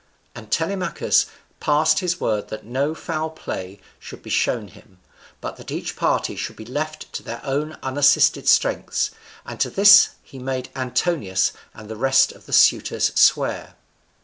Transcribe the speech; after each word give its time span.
And 0.33 0.49
Telemachus 0.51 1.27
passed 1.59 1.99
his 1.99 2.19
word 2.19 2.47
that 2.47 2.65
no 2.65 2.95
foul 2.95 3.29
play 3.29 3.79
should 3.99 4.23
be 4.23 4.31
shown 4.31 4.69
him, 4.69 4.97
but 5.41 5.57
that 5.57 5.69
each 5.69 5.95
party 5.95 6.35
should 6.35 6.55
be 6.55 6.65
left 6.65 7.13
to 7.13 7.21
their 7.21 7.39
own 7.45 7.77
unassisted 7.83 8.49
strengths, 8.49 9.11
and 9.45 9.59
to 9.59 9.69
this 9.69 10.09
he 10.23 10.39
made 10.39 10.71
Antinous 10.75 11.51
and 11.75 11.87
the 11.87 11.95
rest 11.95 12.31
of 12.31 12.47
the 12.47 12.51
suitors 12.53 13.11
swear. 13.13 13.75